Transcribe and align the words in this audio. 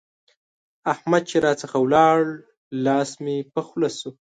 احمد 0.93 1.23
چې 1.29 1.37
راڅخه 1.45 1.77
ولاړ؛ 1.81 2.21
لاس 2.85 3.09
مې 3.23 3.35
په 3.53 3.59
خوله 3.67 3.89
شو. 3.97 4.09